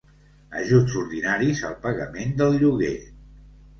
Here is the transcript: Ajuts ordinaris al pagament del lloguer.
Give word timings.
Ajuts 0.61 0.95
ordinaris 1.01 1.63
al 1.69 1.77
pagament 1.85 2.35
del 2.41 2.59
lloguer. 2.65 2.95